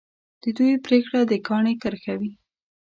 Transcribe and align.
د 0.41 0.43
دوی 0.57 0.73
پرېکړه 0.85 1.19
د 1.31 1.33
کاڼي 1.47 1.73
کرښه 1.81 2.13
وي. 2.19 2.31